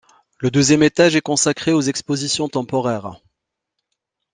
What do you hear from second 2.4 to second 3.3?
temporaires.